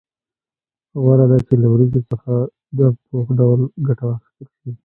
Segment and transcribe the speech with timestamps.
[1.01, 2.31] غوره ده چې له وریجو څخه
[2.77, 4.71] دم پوخ ډول ګټه واخیستل شي.